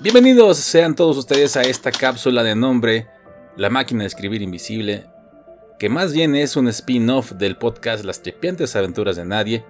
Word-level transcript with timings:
Bienvenidos 0.00 0.58
sean 0.58 0.94
todos 0.94 1.16
ustedes 1.16 1.56
a 1.56 1.62
esta 1.62 1.90
cápsula 1.90 2.42
de 2.42 2.54
nombre 2.54 3.08
La 3.56 3.70
máquina 3.70 4.02
de 4.02 4.08
escribir 4.08 4.42
invisible, 4.42 5.06
que 5.84 5.90
más 5.90 6.14
bien 6.14 6.34
es 6.34 6.56
un 6.56 6.66
spin-off 6.68 7.32
del 7.32 7.58
podcast 7.58 8.06
Las 8.06 8.22
trepiantes 8.22 8.74
aventuras 8.74 9.16
de 9.16 9.26
nadie, 9.26 9.66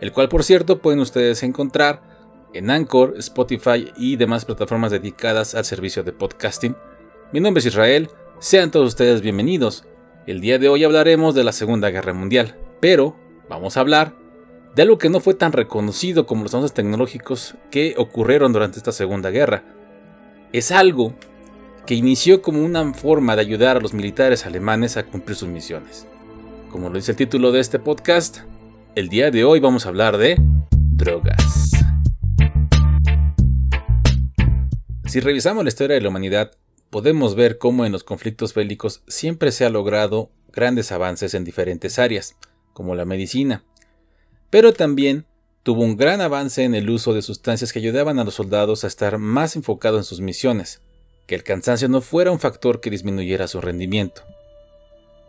el 0.00 0.12
cual 0.12 0.28
por 0.28 0.44
cierto 0.44 0.78
pueden 0.78 1.00
ustedes 1.00 1.42
encontrar 1.42 2.02
en 2.54 2.70
Anchor, 2.70 3.14
Spotify 3.18 3.90
y 3.96 4.14
demás 4.14 4.44
plataformas 4.44 4.92
dedicadas 4.92 5.56
al 5.56 5.64
servicio 5.64 6.04
de 6.04 6.12
podcasting. 6.12 6.76
Mi 7.32 7.40
nombre 7.40 7.58
es 7.58 7.66
Israel, 7.66 8.10
sean 8.38 8.70
todos 8.70 8.86
ustedes 8.86 9.22
bienvenidos. 9.22 9.84
El 10.28 10.40
día 10.40 10.60
de 10.60 10.68
hoy 10.68 10.84
hablaremos 10.84 11.34
de 11.34 11.42
la 11.42 11.50
Segunda 11.50 11.90
Guerra 11.90 12.12
Mundial, 12.12 12.56
pero 12.78 13.16
vamos 13.48 13.76
a 13.76 13.80
hablar 13.80 14.14
de 14.76 14.82
algo 14.82 14.98
que 14.98 15.10
no 15.10 15.18
fue 15.18 15.34
tan 15.34 15.50
reconocido 15.50 16.26
como 16.26 16.44
los 16.44 16.54
avances 16.54 16.74
tecnológicos 16.74 17.56
que 17.72 17.96
ocurrieron 17.98 18.52
durante 18.52 18.78
esta 18.78 18.92
Segunda 18.92 19.30
Guerra. 19.30 19.64
Es 20.52 20.70
algo 20.70 21.12
que 21.86 21.94
inició 21.94 22.42
como 22.42 22.64
una 22.64 22.92
forma 22.94 23.36
de 23.36 23.42
ayudar 23.42 23.76
a 23.76 23.80
los 23.80 23.94
militares 23.94 24.44
alemanes 24.44 24.96
a 24.96 25.06
cumplir 25.06 25.36
sus 25.36 25.48
misiones. 25.48 26.06
Como 26.70 26.88
lo 26.88 26.96
dice 26.96 27.12
el 27.12 27.16
título 27.16 27.52
de 27.52 27.60
este 27.60 27.78
podcast, 27.78 28.38
el 28.96 29.08
día 29.08 29.30
de 29.30 29.44
hoy 29.44 29.60
vamos 29.60 29.86
a 29.86 29.90
hablar 29.90 30.18
de 30.18 30.36
drogas. 30.72 31.70
Si 35.06 35.20
revisamos 35.20 35.62
la 35.62 35.68
historia 35.68 35.94
de 35.94 36.02
la 36.02 36.08
humanidad, 36.08 36.50
podemos 36.90 37.36
ver 37.36 37.56
cómo 37.58 37.86
en 37.86 37.92
los 37.92 38.02
conflictos 38.02 38.52
bélicos 38.52 39.02
siempre 39.06 39.52
se 39.52 39.64
ha 39.64 39.70
logrado 39.70 40.30
grandes 40.52 40.90
avances 40.90 41.34
en 41.34 41.44
diferentes 41.44 42.00
áreas, 42.00 42.34
como 42.72 42.96
la 42.96 43.04
medicina, 43.04 43.62
pero 44.50 44.72
también 44.72 45.24
tuvo 45.62 45.82
un 45.82 45.96
gran 45.96 46.20
avance 46.20 46.64
en 46.64 46.74
el 46.74 46.90
uso 46.90 47.14
de 47.14 47.22
sustancias 47.22 47.72
que 47.72 47.78
ayudaban 47.78 48.18
a 48.18 48.24
los 48.24 48.34
soldados 48.34 48.82
a 48.82 48.88
estar 48.88 49.18
más 49.18 49.54
enfocados 49.54 50.00
en 50.00 50.04
sus 50.04 50.20
misiones, 50.20 50.82
que 51.26 51.34
el 51.34 51.42
cansancio 51.42 51.88
no 51.88 52.00
fuera 52.00 52.30
un 52.30 52.40
factor 52.40 52.80
que 52.80 52.90
disminuyera 52.90 53.48
su 53.48 53.60
rendimiento. 53.60 54.22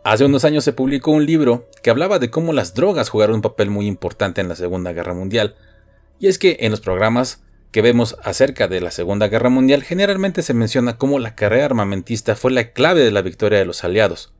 Hace 0.04 0.24
unos 0.24 0.44
años 0.44 0.64
se 0.64 0.72
publicó 0.72 1.10
un 1.10 1.26
libro 1.26 1.68
que 1.82 1.90
hablaba 1.90 2.18
de 2.18 2.30
cómo 2.30 2.52
las 2.52 2.74
drogas 2.74 3.08
jugaron 3.08 3.36
un 3.36 3.42
papel 3.42 3.68
muy 3.68 3.86
importante 3.86 4.40
en 4.40 4.48
la 4.48 4.56
Segunda 4.56 4.92
Guerra 4.92 5.14
Mundial, 5.14 5.56
y 6.18 6.28
es 6.28 6.38
que 6.38 6.58
en 6.60 6.70
los 6.70 6.80
programas 6.80 7.42
que 7.72 7.82
vemos 7.82 8.16
acerca 8.22 8.68
de 8.68 8.80
la 8.80 8.90
Segunda 8.90 9.28
Guerra 9.28 9.50
Mundial 9.50 9.82
generalmente 9.82 10.42
se 10.42 10.54
menciona 10.54 10.96
cómo 10.96 11.18
la 11.18 11.34
carrera 11.34 11.66
armamentista 11.66 12.36
fue 12.36 12.50
la 12.52 12.72
clave 12.72 13.02
de 13.02 13.10
la 13.10 13.22
victoria 13.22 13.58
de 13.58 13.66
los 13.66 13.84
aliados. 13.84 14.32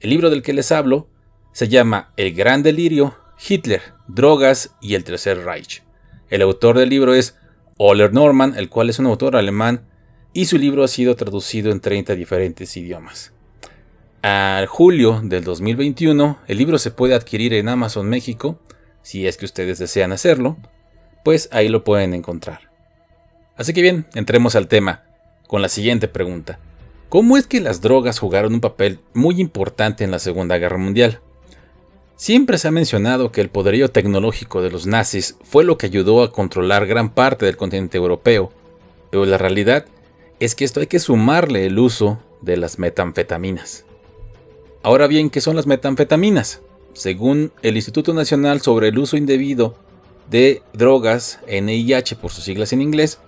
El 0.00 0.10
libro 0.10 0.30
del 0.30 0.42
que 0.42 0.52
les 0.52 0.72
hablo 0.72 1.08
se 1.52 1.68
llama 1.68 2.12
El 2.16 2.34
Gran 2.34 2.62
Delirio 2.62 3.16
Hitler, 3.48 3.82
Drogas 4.08 4.74
y 4.80 4.94
el 4.94 5.04
Tercer 5.04 5.44
Reich. 5.44 5.82
El 6.28 6.42
autor 6.42 6.78
del 6.78 6.90
libro 6.90 7.14
es 7.14 7.36
Oller 7.78 8.12
Norman, 8.12 8.54
el 8.56 8.68
cual 8.68 8.90
es 8.90 8.98
un 8.98 9.06
autor 9.06 9.36
alemán, 9.36 9.86
y 10.32 10.46
su 10.46 10.58
libro 10.58 10.82
ha 10.82 10.88
sido 10.88 11.14
traducido 11.16 11.70
en 11.70 11.80
30 11.80 12.14
diferentes 12.14 12.76
idiomas. 12.76 13.32
A 14.22 14.64
julio 14.68 15.20
del 15.22 15.44
2021, 15.44 16.38
el 16.46 16.58
libro 16.58 16.78
se 16.78 16.90
puede 16.90 17.14
adquirir 17.14 17.54
en 17.54 17.68
Amazon 17.68 18.08
México, 18.08 18.58
si 19.02 19.26
es 19.26 19.36
que 19.36 19.44
ustedes 19.44 19.78
desean 19.78 20.12
hacerlo, 20.12 20.56
pues 21.24 21.48
ahí 21.52 21.68
lo 21.68 21.84
pueden 21.84 22.14
encontrar. 22.14 22.70
Así 23.56 23.72
que 23.72 23.82
bien, 23.82 24.06
entremos 24.14 24.54
al 24.54 24.68
tema, 24.68 25.02
con 25.48 25.60
la 25.60 25.68
siguiente 25.68 26.08
pregunta. 26.08 26.58
¿Cómo 27.08 27.36
es 27.36 27.46
que 27.46 27.60
las 27.60 27.82
drogas 27.82 28.18
jugaron 28.18 28.54
un 28.54 28.60
papel 28.60 29.00
muy 29.12 29.40
importante 29.40 30.04
en 30.04 30.10
la 30.10 30.18
Segunda 30.18 30.56
Guerra 30.56 30.78
Mundial? 30.78 31.20
Siempre 32.16 32.56
se 32.56 32.68
ha 32.68 32.70
mencionado 32.70 33.32
que 33.32 33.40
el 33.40 33.50
poderío 33.50 33.90
tecnológico 33.90 34.62
de 34.62 34.70
los 34.70 34.86
nazis 34.86 35.36
fue 35.42 35.64
lo 35.64 35.76
que 35.76 35.86
ayudó 35.86 36.22
a 36.22 36.32
controlar 36.32 36.86
gran 36.86 37.10
parte 37.12 37.44
del 37.44 37.56
continente 37.56 37.98
europeo, 37.98 38.52
pero 39.10 39.26
la 39.26 39.36
realidad 39.36 39.84
es 40.44 40.56
que 40.56 40.64
esto 40.64 40.80
hay 40.80 40.88
que 40.88 40.98
sumarle 40.98 41.66
el 41.66 41.78
uso 41.78 42.18
de 42.40 42.56
las 42.56 42.80
metanfetaminas. 42.80 43.84
Ahora 44.82 45.06
bien, 45.06 45.30
¿qué 45.30 45.40
son 45.40 45.54
las 45.54 45.68
metanfetaminas? 45.68 46.62
Según 46.94 47.52
el 47.62 47.76
Instituto 47.76 48.12
Nacional 48.12 48.60
sobre 48.60 48.88
el 48.88 48.98
Uso 48.98 49.16
Indebido 49.16 49.76
de 50.28 50.60
Drogas, 50.72 51.38
NIH 51.46 52.16
por 52.16 52.32
sus 52.32 52.42
siglas 52.42 52.72
en 52.72 52.82
inglés, 52.82 53.20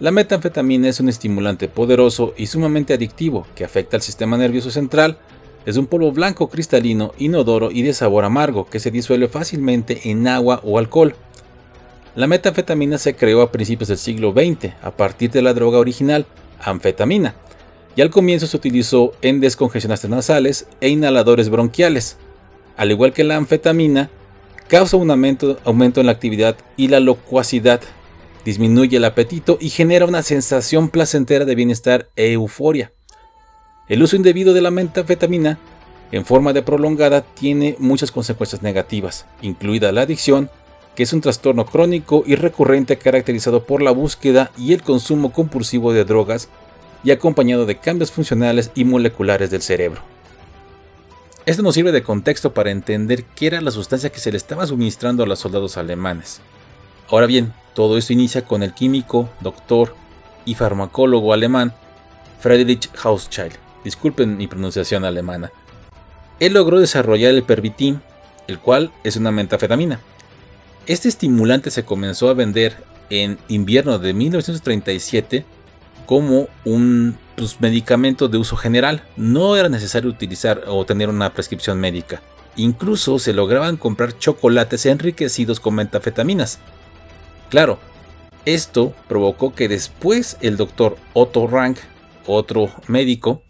la 0.00 0.10
metanfetamina 0.10 0.88
es 0.88 0.98
un 0.98 1.08
estimulante 1.08 1.68
poderoso 1.68 2.34
y 2.36 2.46
sumamente 2.46 2.92
adictivo 2.92 3.46
que 3.54 3.64
afecta 3.64 3.96
al 3.96 4.02
sistema 4.02 4.36
nervioso 4.36 4.72
central 4.72 5.16
es 5.64 5.76
un 5.76 5.86
polvo 5.86 6.10
blanco 6.10 6.48
cristalino, 6.48 7.12
inodoro 7.18 7.70
y 7.70 7.82
de 7.82 7.94
sabor 7.94 8.24
amargo 8.24 8.66
que 8.66 8.80
se 8.80 8.90
disuelve 8.90 9.28
fácilmente 9.28 10.10
en 10.10 10.26
agua 10.26 10.60
o 10.64 10.80
alcohol. 10.80 11.14
La 12.16 12.26
metanfetamina 12.26 12.98
se 12.98 13.14
creó 13.14 13.42
a 13.42 13.52
principios 13.52 13.86
del 13.90 13.98
siglo 13.98 14.32
XX 14.32 14.72
a 14.82 14.90
partir 14.90 15.30
de 15.30 15.40
la 15.40 15.54
droga 15.54 15.78
original, 15.78 16.26
anfetamina, 16.60 17.34
y 17.96 18.00
al 18.00 18.10
comienzo 18.10 18.46
se 18.46 18.56
utilizó 18.56 19.12
en 19.22 19.40
descongestionantes 19.40 20.08
nasales 20.08 20.68
e 20.80 20.88
inhaladores 20.88 21.48
bronquiales. 21.48 22.16
Al 22.76 22.90
igual 22.90 23.12
que 23.12 23.24
la 23.24 23.36
anfetamina, 23.36 24.08
causa 24.68 24.96
un 24.96 25.10
aumento, 25.10 25.56
en 25.64 26.06
la 26.06 26.12
actividad 26.12 26.56
y 26.76 26.88
la 26.88 27.00
locuacidad, 27.00 27.80
disminuye 28.44 28.98
el 28.98 29.04
apetito 29.04 29.58
y 29.60 29.70
genera 29.70 30.06
una 30.06 30.22
sensación 30.22 30.90
placentera 30.90 31.44
de 31.44 31.54
bienestar 31.54 32.08
e 32.14 32.32
euforia. 32.32 32.92
El 33.88 34.02
uso 34.02 34.16
indebido 34.16 34.54
de 34.54 34.62
la 34.62 34.70
metanfetamina 34.70 35.58
en 36.12 36.24
forma 36.24 36.52
de 36.52 36.62
prolongada 36.62 37.22
tiene 37.22 37.76
muchas 37.78 38.12
consecuencias 38.12 38.62
negativas, 38.62 39.26
incluida 39.42 39.92
la 39.92 40.02
adicción, 40.02 40.50
que 40.98 41.04
es 41.04 41.12
un 41.12 41.20
trastorno 41.20 41.64
crónico 41.64 42.24
y 42.26 42.34
recurrente 42.34 42.98
caracterizado 42.98 43.62
por 43.62 43.82
la 43.82 43.92
búsqueda 43.92 44.50
y 44.58 44.72
el 44.72 44.82
consumo 44.82 45.30
compulsivo 45.30 45.92
de 45.92 46.04
drogas 46.04 46.48
y 47.04 47.12
acompañado 47.12 47.66
de 47.66 47.78
cambios 47.78 48.10
funcionales 48.10 48.72
y 48.74 48.84
moleculares 48.84 49.48
del 49.52 49.62
cerebro. 49.62 50.00
Esto 51.46 51.62
nos 51.62 51.76
sirve 51.76 51.92
de 51.92 52.02
contexto 52.02 52.52
para 52.52 52.72
entender 52.72 53.22
qué 53.36 53.46
era 53.46 53.60
la 53.60 53.70
sustancia 53.70 54.10
que 54.10 54.18
se 54.18 54.32
le 54.32 54.38
estaba 54.38 54.66
suministrando 54.66 55.22
a 55.22 55.28
los 55.28 55.38
soldados 55.38 55.76
alemanes. 55.76 56.40
Ahora 57.08 57.26
bien, 57.26 57.54
todo 57.74 57.96
esto 57.96 58.12
inicia 58.12 58.44
con 58.44 58.64
el 58.64 58.74
químico, 58.74 59.28
doctor 59.38 59.94
y 60.46 60.56
farmacólogo 60.56 61.32
alemán 61.32 61.74
Friedrich 62.40 62.90
Hauschild, 63.00 63.52
disculpen 63.84 64.36
mi 64.36 64.48
pronunciación 64.48 65.04
alemana. 65.04 65.52
Él 66.40 66.54
logró 66.54 66.80
desarrollar 66.80 67.34
el 67.34 67.44
pervitin, 67.44 68.02
el 68.48 68.58
cual 68.58 68.90
es 69.04 69.14
una 69.14 69.30
metafetamina. 69.30 70.00
Este 70.88 71.10
estimulante 71.10 71.70
se 71.70 71.84
comenzó 71.84 72.30
a 72.30 72.34
vender 72.34 72.74
en 73.10 73.38
invierno 73.48 73.98
de 73.98 74.14
1937 74.14 75.44
como 76.06 76.48
un 76.64 77.18
pues, 77.36 77.60
medicamento 77.60 78.28
de 78.28 78.38
uso 78.38 78.56
general. 78.56 79.02
No 79.14 79.54
era 79.54 79.68
necesario 79.68 80.08
utilizar 80.08 80.62
o 80.66 80.86
tener 80.86 81.10
una 81.10 81.34
prescripción 81.34 81.78
médica. 81.78 82.22
Incluso 82.56 83.18
se 83.18 83.34
lograban 83.34 83.76
comprar 83.76 84.18
chocolates 84.18 84.86
enriquecidos 84.86 85.60
con 85.60 85.74
metafetaminas. 85.74 86.58
Claro, 87.50 87.78
esto 88.46 88.94
provocó 89.08 89.54
que 89.54 89.68
después 89.68 90.38
el 90.40 90.56
doctor 90.56 90.96
Otto 91.12 91.46
Rank, 91.46 91.76
otro 92.26 92.70
médico, 92.86 93.42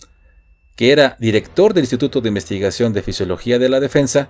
que 0.74 0.90
era 0.90 1.16
director 1.20 1.72
del 1.72 1.84
Instituto 1.84 2.20
de 2.20 2.30
Investigación 2.30 2.92
de 2.92 3.02
Fisiología 3.02 3.60
de 3.60 3.68
la 3.68 3.78
Defensa, 3.78 4.28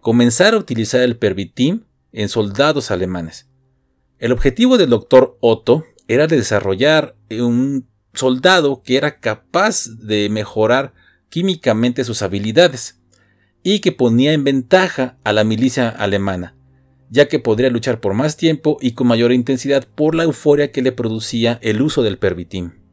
comenzara 0.00 0.56
a 0.56 0.60
utilizar 0.60 1.00
el 1.00 1.16
pervitin 1.16 1.84
en 2.16 2.28
soldados 2.28 2.90
alemanes. 2.90 3.48
El 4.18 4.32
objetivo 4.32 4.78
del 4.78 4.90
doctor 4.90 5.36
Otto 5.40 5.84
era 6.08 6.26
desarrollar 6.26 7.14
un 7.30 7.86
soldado 8.14 8.82
que 8.82 8.96
era 8.96 9.20
capaz 9.20 9.86
de 9.98 10.28
mejorar 10.30 10.94
químicamente 11.28 12.02
sus 12.02 12.22
habilidades 12.22 13.00
y 13.62 13.80
que 13.80 13.92
ponía 13.92 14.32
en 14.32 14.42
ventaja 14.42 15.18
a 15.22 15.32
la 15.32 15.44
milicia 15.44 15.90
alemana, 15.90 16.56
ya 17.10 17.28
que 17.28 17.38
podría 17.38 17.68
luchar 17.68 18.00
por 18.00 18.14
más 18.14 18.36
tiempo 18.36 18.78
y 18.80 18.92
con 18.92 19.06
mayor 19.06 19.32
intensidad 19.32 19.86
por 19.94 20.14
la 20.14 20.24
euforia 20.24 20.72
que 20.72 20.82
le 20.82 20.92
producía 20.92 21.58
el 21.62 21.82
uso 21.82 22.02
del 22.02 22.18
pervitin. 22.18 22.86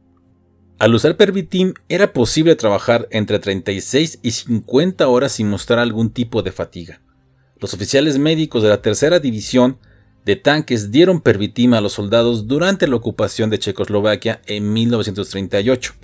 Al 0.78 0.94
usar 0.94 1.16
Pervitin 1.16 1.74
era 1.88 2.12
posible 2.12 2.56
trabajar 2.56 3.06
entre 3.10 3.38
36 3.38 4.18
y 4.22 4.32
50 4.32 5.06
horas 5.06 5.32
sin 5.32 5.48
mostrar 5.48 5.78
algún 5.78 6.10
tipo 6.10 6.42
de 6.42 6.50
fatiga. 6.50 7.00
Los 7.64 7.72
oficiales 7.72 8.18
médicos 8.18 8.62
de 8.62 8.68
la 8.68 8.82
tercera 8.82 9.20
división 9.20 9.78
de 10.26 10.36
tanques 10.36 10.90
dieron 10.90 11.22
Pervitin 11.22 11.72
a 11.72 11.80
los 11.80 11.94
soldados 11.94 12.46
durante 12.46 12.86
la 12.86 12.96
ocupación 12.96 13.48
de 13.48 13.58
Checoslovaquia 13.58 14.42
en 14.44 14.70
1938. 14.74 15.94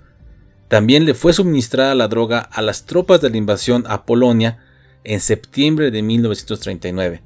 También 0.69 1.05
le 1.05 1.13
fue 1.13 1.35
suministrada 1.35 1.95
la 1.95 2.09
droga 2.09 2.39
a 2.39 2.63
las 2.63 2.87
tropas 2.87 3.21
de 3.21 3.29
la 3.29 3.37
invasión 3.37 3.85
a 3.89 4.07
Polonia 4.07 4.65
en 5.05 5.21
septiembre 5.21 5.91
de 5.91 6.01
1939, 6.01 7.21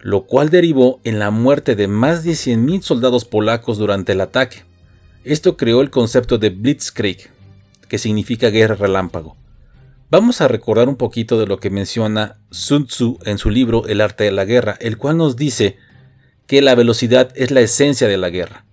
lo 0.00 0.24
cual 0.24 0.48
derivó 0.48 1.02
en 1.04 1.18
la 1.18 1.30
muerte 1.30 1.76
de 1.76 1.86
más 1.86 2.24
de 2.24 2.30
100.000 2.30 2.80
soldados 2.80 3.26
polacos 3.26 3.76
durante 3.76 4.12
el 4.12 4.22
ataque. 4.22 4.64
Esto 5.24 5.58
creó 5.58 5.82
el 5.82 5.90
concepto 5.90 6.38
de 6.38 6.48
Blitzkrieg, 6.48 7.30
que 7.86 7.98
significa 7.98 8.48
guerra 8.48 8.76
relámpago. 8.76 9.36
Vamos 10.16 10.40
a 10.40 10.46
recordar 10.46 10.88
un 10.88 10.94
poquito 10.94 11.40
de 11.40 11.46
lo 11.48 11.58
que 11.58 11.70
menciona 11.70 12.36
Sun 12.52 12.86
Tzu 12.86 13.18
en 13.24 13.36
su 13.36 13.50
libro 13.50 13.88
El 13.88 14.00
arte 14.00 14.22
de 14.22 14.30
la 14.30 14.44
guerra, 14.44 14.76
el 14.78 14.96
cual 14.96 15.16
nos 15.16 15.34
dice 15.34 15.76
que 16.46 16.62
la 16.62 16.76
velocidad 16.76 17.32
es 17.34 17.50
la 17.50 17.62
esencia 17.62 18.06
de 18.06 18.16
la 18.16 18.30
guerra. 18.30 18.64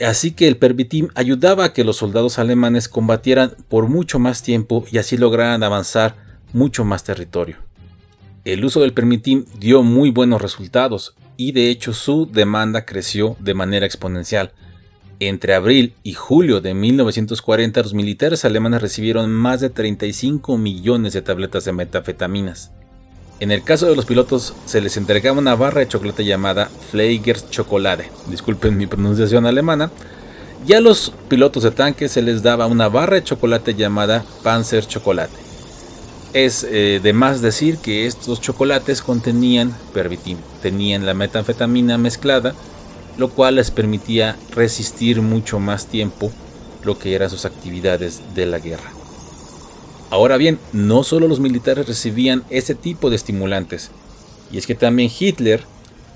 Así 0.00 0.30
que 0.30 0.48
el 0.48 0.56
pervitim 0.56 1.08
ayudaba 1.14 1.64
a 1.64 1.72
que 1.74 1.84
los 1.84 1.98
soldados 1.98 2.38
alemanes 2.38 2.88
combatieran 2.88 3.56
por 3.68 3.88
mucho 3.88 4.18
más 4.18 4.42
tiempo 4.42 4.86
y 4.90 4.96
así 4.96 5.18
lograran 5.18 5.62
avanzar 5.62 6.16
mucho 6.54 6.82
más 6.82 7.04
territorio. 7.04 7.58
El 8.46 8.64
uso 8.64 8.80
del 8.80 8.94
permitim 8.94 9.44
dio 9.58 9.82
muy 9.82 10.10
buenos 10.10 10.40
resultados 10.40 11.14
y 11.36 11.52
de 11.52 11.68
hecho 11.68 11.92
su 11.92 12.24
demanda 12.24 12.86
creció 12.86 13.36
de 13.38 13.52
manera 13.52 13.84
exponencial. 13.84 14.52
Entre 15.20 15.54
abril 15.54 15.94
y 16.04 16.12
julio 16.12 16.60
de 16.60 16.74
1940 16.74 17.82
los 17.82 17.92
militares 17.92 18.44
alemanes 18.44 18.80
recibieron 18.80 19.32
más 19.32 19.60
de 19.60 19.68
35 19.68 20.56
millones 20.58 21.12
de 21.12 21.22
tabletas 21.22 21.64
de 21.64 21.72
metanfetaminas. 21.72 22.70
En 23.40 23.50
el 23.50 23.64
caso 23.64 23.86
de 23.86 23.96
los 23.96 24.06
pilotos 24.06 24.54
se 24.64 24.80
les 24.80 24.96
entregaba 24.96 25.38
una 25.38 25.56
barra 25.56 25.80
de 25.80 25.88
chocolate 25.88 26.24
llamada 26.24 26.70
Fleigers 26.90 27.50
Chocolade, 27.50 28.10
disculpen 28.30 28.76
mi 28.76 28.86
pronunciación 28.86 29.46
alemana, 29.46 29.90
y 30.66 30.74
a 30.74 30.80
los 30.80 31.12
pilotos 31.28 31.64
de 31.64 31.72
tanque 31.72 32.08
se 32.08 32.22
les 32.22 32.44
daba 32.44 32.66
una 32.66 32.88
barra 32.88 33.16
de 33.16 33.24
chocolate 33.24 33.74
llamada 33.74 34.24
Panzer 34.44 34.86
Chocolate. 34.86 35.34
Es 36.32 36.64
eh, 36.68 37.00
de 37.02 37.12
más 37.12 37.40
decir 37.40 37.78
que 37.78 38.06
estos 38.06 38.40
chocolates 38.40 39.02
contenían 39.02 39.76
pervitin, 39.94 40.38
tenían 40.62 41.06
la 41.06 41.14
metanfetamina 41.14 41.98
mezclada, 41.98 42.54
lo 43.18 43.30
cual 43.30 43.56
les 43.56 43.70
permitía 43.70 44.36
resistir 44.54 45.20
mucho 45.20 45.58
más 45.58 45.86
tiempo 45.86 46.32
lo 46.84 46.98
que 46.98 47.14
eran 47.14 47.28
sus 47.28 47.44
actividades 47.44 48.22
de 48.34 48.46
la 48.46 48.58
guerra. 48.60 48.90
Ahora 50.10 50.38
bien, 50.38 50.58
no 50.72 51.04
solo 51.04 51.28
los 51.28 51.40
militares 51.40 51.86
recibían 51.86 52.44
ese 52.48 52.74
tipo 52.74 53.10
de 53.10 53.16
estimulantes, 53.16 53.90
y 54.50 54.56
es 54.56 54.66
que 54.66 54.74
también 54.74 55.10
Hitler 55.16 55.62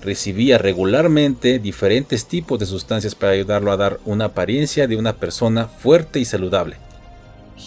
recibía 0.01 0.59
regularmente 0.59 1.59
diferentes 1.59 2.25
tipos 2.27 2.59
de 2.59 2.67
sustancias 2.67 3.15
para 3.15 3.33
ayudarlo 3.33 3.71
a 3.71 3.77
dar 3.77 4.01
una 4.05 4.27
apariencia 4.27 4.87
de 4.87 4.97
una 4.97 5.17
persona 5.17 5.67
fuerte 5.67 6.21
y 6.21 6.25
saludable. 6.25 6.77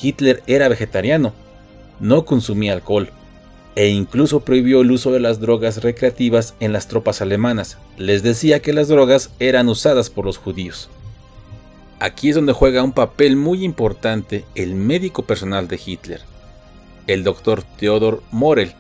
Hitler 0.02 0.42
era 0.48 0.68
vegetariano, 0.68 1.34
no 2.00 2.26
consumía 2.26 2.74
alcohol, 2.74 3.12
e 3.76 3.90
incluso 3.90 4.40
prohibió 4.40 4.82
el 4.82 4.92
uso 4.92 5.12
de 5.12 5.20
las 5.20 5.40
drogas 5.40 5.84
recreativas 5.84 6.56
en 6.60 6.72
las 6.72 6.88
tropas 6.88 7.22
alemanas. 7.22 7.78
Les 7.98 8.24
decía 8.24 8.62
que 8.62 8.74
las 8.74 8.88
drogas 8.88 9.32
eran 9.40 9.68
usadas 9.68 10.10
por 10.10 10.26
los 10.26 10.38
judíos. 10.38 10.90
Aquí 12.00 12.30
es 12.30 12.36
donde 12.36 12.54
juega 12.54 12.84
un 12.84 12.94
papel 12.94 13.36
muy 13.36 13.64
importante 13.64 14.46
el 14.56 14.76
médico 14.76 15.24
personal 15.24 15.68
de 15.68 15.80
Hitler, 15.84 16.22
el 17.08 17.24
doctor 17.24 17.64
Theodor 17.64 18.24
Morel, 18.32 18.74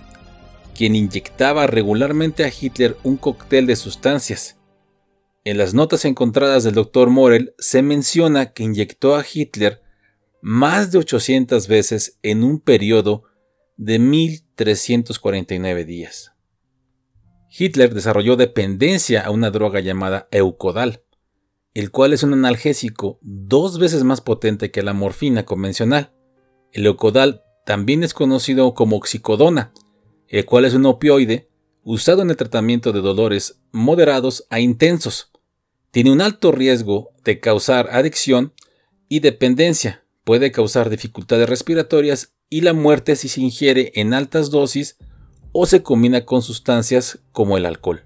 quien 0.75 0.95
inyectaba 0.95 1.67
regularmente 1.67 2.43
a 2.43 2.51
Hitler 2.51 2.97
un 3.03 3.17
cóctel 3.17 3.67
de 3.67 3.75
sustancias. 3.75 4.57
En 5.43 5.57
las 5.57 5.73
notas 5.73 6.05
encontradas 6.05 6.63
del 6.63 6.73
doctor 6.73 7.09
Morel 7.09 7.53
se 7.57 7.81
menciona 7.81 8.51
que 8.51 8.63
inyectó 8.63 9.15
a 9.15 9.25
Hitler 9.31 9.81
más 10.41 10.91
de 10.91 10.99
800 10.99 11.67
veces 11.67 12.17
en 12.21 12.43
un 12.43 12.59
periodo 12.59 13.23
de 13.77 13.99
1349 13.99 15.85
días. 15.85 16.33
Hitler 17.57 17.93
desarrolló 17.93 18.35
dependencia 18.35 19.21
a 19.21 19.31
una 19.31 19.51
droga 19.51 19.79
llamada 19.79 20.27
Eucodal, 20.31 21.03
el 21.73 21.91
cual 21.91 22.13
es 22.13 22.23
un 22.23 22.33
analgésico 22.33 23.19
dos 23.21 23.79
veces 23.79 24.03
más 24.03 24.21
potente 24.21 24.71
que 24.71 24.83
la 24.83 24.93
morfina 24.93 25.45
convencional. 25.45 26.13
El 26.71 26.83
leucodal 26.83 27.43
también 27.65 28.03
es 28.03 28.13
conocido 28.13 28.73
como 28.73 28.97
oxicodona, 28.97 29.73
el 30.27 30.45
cual 30.45 30.65
es 30.65 30.73
un 30.73 30.85
opioide 30.85 31.49
usado 31.83 32.21
en 32.21 32.29
el 32.29 32.37
tratamiento 32.37 32.91
de 32.91 33.01
dolores 33.01 33.61
moderados 33.71 34.45
a 34.49 34.59
intensos. 34.59 35.31
Tiene 35.91 36.11
un 36.11 36.21
alto 36.21 36.51
riesgo 36.51 37.11
de 37.23 37.39
causar 37.39 37.89
adicción 37.91 38.53
y 39.07 39.19
dependencia, 39.19 40.05
puede 40.23 40.51
causar 40.51 40.89
dificultades 40.89 41.47
respiratorias 41.47 42.34
y 42.49 42.61
la 42.61 42.73
muerte 42.73 43.15
si 43.15 43.27
se 43.27 43.41
ingiere 43.41 43.91
en 43.95 44.13
altas 44.13 44.49
dosis 44.49 44.97
o 45.51 45.65
se 45.65 45.83
combina 45.83 46.25
con 46.25 46.41
sustancias 46.41 47.19
como 47.31 47.57
el 47.57 47.65
alcohol. 47.65 48.03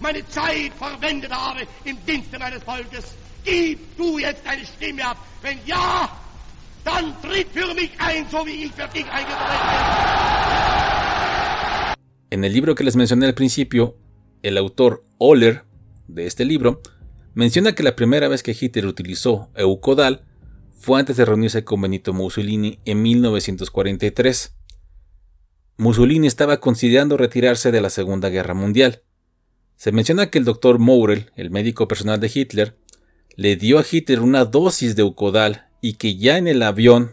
meine 0.00 0.26
Zeit 0.28 0.72
verwendet 0.78 1.30
habe 1.30 1.66
im 1.84 1.96
Dienste 2.06 2.38
meines 2.38 2.64
Volkes. 2.64 3.04
Gib 3.44 3.96
du 3.96 4.18
jetzt 4.18 4.44
deine 4.44 4.64
Stimme 4.66 5.04
ab. 5.04 5.18
Wenn 5.42 5.58
ja, 5.66 6.08
En 12.30 12.44
el 12.44 12.52
libro 12.52 12.74
que 12.74 12.84
les 12.84 12.96
mencioné 12.96 13.26
al 13.26 13.34
principio, 13.34 13.98
el 14.42 14.56
autor 14.56 15.04
Oller 15.18 15.64
de 16.08 16.26
este 16.26 16.44
libro 16.44 16.80
menciona 17.34 17.74
que 17.74 17.82
la 17.82 17.96
primera 17.96 18.28
vez 18.28 18.42
que 18.42 18.56
Hitler 18.58 18.86
utilizó 18.86 19.50
Eucodal 19.54 20.24
fue 20.78 20.98
antes 21.00 21.16
de 21.16 21.24
reunirse 21.24 21.64
con 21.64 21.80
Benito 21.80 22.12
Mussolini 22.12 22.78
en 22.84 23.02
1943. 23.02 24.56
Mussolini 25.76 26.26
estaba 26.26 26.60
considerando 26.60 27.16
retirarse 27.16 27.70
de 27.70 27.80
la 27.80 27.90
Segunda 27.90 28.28
Guerra 28.28 28.54
Mundial. 28.54 29.02
Se 29.76 29.92
menciona 29.92 30.30
que 30.30 30.38
el 30.38 30.44
doctor 30.44 30.78
Mourel, 30.78 31.30
el 31.36 31.50
médico 31.50 31.88
personal 31.88 32.20
de 32.20 32.30
Hitler, 32.32 32.78
le 33.36 33.56
dio 33.56 33.78
a 33.78 33.84
Hitler 33.90 34.20
una 34.20 34.44
dosis 34.44 34.96
de 34.96 35.02
Eucodal 35.02 35.69
y 35.80 35.94
que 35.94 36.16
ya 36.16 36.38
en 36.38 36.48
el 36.48 36.62
avión, 36.62 37.12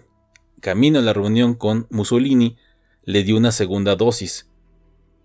camino 0.61 0.99
a 0.99 1.01
la 1.01 1.13
reunión 1.13 1.53
con 1.53 1.87
Mussolini, 1.89 2.57
le 3.03 3.23
dio 3.23 3.37
una 3.37 3.51
segunda 3.51 3.95
dosis. 3.95 4.47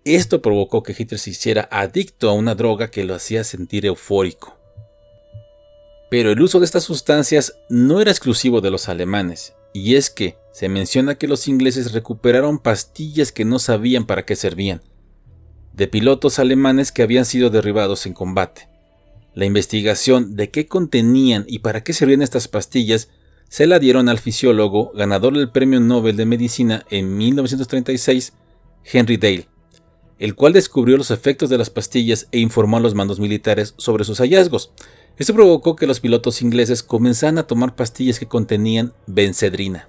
Esto 0.05 0.41
provocó 0.41 0.83
que 0.83 0.95
Hitler 0.97 1.19
se 1.19 1.31
hiciera 1.31 1.67
adicto 1.71 2.29
a 2.29 2.33
una 2.33 2.55
droga 2.55 2.89
que 2.91 3.03
lo 3.03 3.15
hacía 3.15 3.43
sentir 3.43 3.85
eufórico. 3.85 4.57
Pero 6.09 6.31
el 6.31 6.41
uso 6.41 6.59
de 6.59 6.65
estas 6.65 6.83
sustancias 6.83 7.57
no 7.69 7.99
era 7.99 8.11
exclusivo 8.11 8.61
de 8.61 8.69
los 8.69 8.87
alemanes, 8.87 9.53
y 9.73 9.95
es 9.95 10.09
que 10.09 10.37
se 10.53 10.69
menciona 10.69 11.15
que 11.15 11.27
los 11.27 11.47
ingleses 11.47 11.91
recuperaron 11.91 12.59
pastillas 12.59 13.31
que 13.31 13.45
no 13.45 13.59
sabían 13.59 14.05
para 14.05 14.23
qué 14.23 14.35
servían, 14.35 14.81
de 15.73 15.87
pilotos 15.87 16.37
alemanes 16.37 16.91
que 16.91 17.01
habían 17.01 17.25
sido 17.25 17.49
derribados 17.49 18.05
en 18.05 18.13
combate. 18.13 18.69
La 19.33 19.45
investigación 19.45 20.35
de 20.35 20.51
qué 20.51 20.67
contenían 20.67 21.45
y 21.47 21.59
para 21.59 21.83
qué 21.83 21.93
servían 21.93 22.21
estas 22.21 22.47
pastillas 22.47 23.09
se 23.53 23.67
la 23.67 23.77
dieron 23.77 24.09
al 24.09 24.17
fisiólogo 24.17 24.91
ganador 24.95 25.37
del 25.37 25.51
Premio 25.51 25.79
Nobel 25.79 26.17
de 26.17 26.25
Medicina 26.25 26.87
en 26.89 27.15
1936, 27.15 28.33
Henry 28.83 29.17
Dale, 29.17 29.47
el 30.17 30.33
cual 30.33 30.53
descubrió 30.53 30.97
los 30.97 31.11
efectos 31.11 31.51
de 31.51 31.59
las 31.59 31.69
pastillas 31.69 32.27
e 32.31 32.39
informó 32.39 32.77
a 32.77 32.79
los 32.79 32.95
mandos 32.95 33.19
militares 33.19 33.75
sobre 33.77 34.05
sus 34.05 34.17
hallazgos. 34.21 34.73
Esto 35.19 35.35
provocó 35.35 35.75
que 35.75 35.85
los 35.85 35.99
pilotos 35.99 36.41
ingleses 36.41 36.81
comenzaran 36.81 37.37
a 37.37 37.45
tomar 37.45 37.75
pastillas 37.75 38.17
que 38.17 38.25
contenían 38.25 38.93
bencedrina. 39.05 39.87